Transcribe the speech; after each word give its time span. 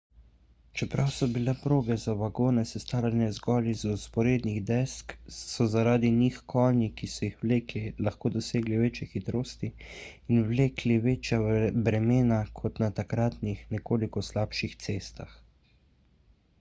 čeprav 0.79 1.09
so 1.15 1.25
bile 1.33 1.53
proge 1.65 1.95
za 2.03 2.13
vagone 2.21 2.61
sestavljene 2.69 3.25
zgolj 3.37 3.67
iz 3.73 3.83
vzporednih 3.91 4.55
desk 4.69 5.13
so 5.39 5.67
zaradi 5.73 6.11
njih 6.15 6.39
konji 6.55 6.87
ki 7.01 7.09
so 7.17 7.27
jih 7.29 7.37
vlekli 7.43 7.83
lahko 8.07 8.31
dosegli 8.37 8.79
večje 8.85 9.09
hitrosti 9.13 9.71
in 10.37 10.41
vlekli 10.49 10.97
večja 11.07 11.43
bremena 11.89 12.41
kot 12.63 12.85
na 12.87 12.91
takratnih 13.03 13.63
nekoliko 13.77 14.25
slabših 14.33 14.75
cestah 14.89 15.41